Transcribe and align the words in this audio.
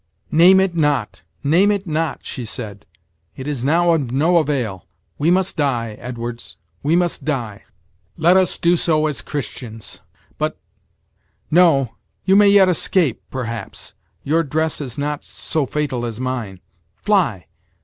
"Name 0.31 0.59
it 0.59 0.75
not 0.75 1.21
name 1.43 1.69
it 1.69 1.85
not," 1.85 2.21
she 2.25 2.43
said. 2.43 2.87
"It 3.35 3.47
is 3.47 3.63
now 3.63 3.93
of 3.93 4.11
no 4.11 4.37
avail. 4.37 4.87
We 5.19 5.29
must 5.29 5.57
die, 5.57 5.95
Edwards, 5.99 6.57
we 6.81 6.95
must 6.95 7.23
die 7.23 7.65
let 8.17 8.35
us 8.35 8.57
do 8.57 8.75
so 8.77 9.05
as 9.05 9.21
Christians. 9.21 9.99
But 10.39 10.57
no 11.51 11.93
you 12.25 12.35
may 12.35 12.47
yet 12.49 12.67
escape, 12.67 13.21
perhaps. 13.29 13.93
Your 14.23 14.41
dress 14.41 14.81
is 14.81 14.97
not 14.97 15.23
so 15.23 15.67
fatal 15.67 16.03
as 16.03 16.19
mine. 16.19 16.61
Fly! 17.03 17.45